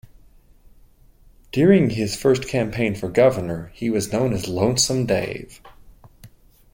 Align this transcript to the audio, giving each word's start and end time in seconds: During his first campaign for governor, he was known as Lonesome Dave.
During 1.51 1.91
his 1.91 2.15
first 2.15 2.47
campaign 2.47 2.95
for 2.95 3.07
governor, 3.07 3.69
he 3.75 3.91
was 3.91 4.11
known 4.11 4.33
as 4.33 4.47
Lonesome 4.47 5.05
Dave. 5.05 5.61